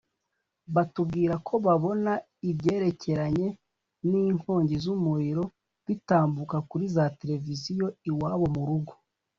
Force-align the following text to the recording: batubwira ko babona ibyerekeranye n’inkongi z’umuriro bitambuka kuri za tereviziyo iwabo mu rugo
batubwira 0.75 1.33
ko 1.47 1.53
babona 1.65 2.11
ibyerekeranye 2.49 3.47
n’inkongi 4.09 4.75
z’umuriro 4.83 5.43
bitambuka 5.87 6.55
kuri 6.69 6.85
za 6.95 7.05
tereviziyo 7.19 7.87
iwabo 8.09 8.45
mu 8.55 8.63
rugo 8.69 8.93